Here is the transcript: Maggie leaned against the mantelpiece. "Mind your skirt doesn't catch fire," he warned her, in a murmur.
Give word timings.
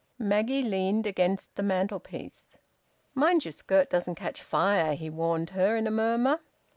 Maggie 0.17 0.63
leaned 0.63 1.05
against 1.05 1.53
the 1.53 1.61
mantelpiece. 1.61 2.49
"Mind 3.13 3.45
your 3.45 3.51
skirt 3.51 3.87
doesn't 3.91 4.15
catch 4.15 4.41
fire," 4.41 4.95
he 4.95 5.11
warned 5.11 5.51
her, 5.51 5.75
in 5.77 5.85
a 5.85 5.91
murmur. 5.91 6.39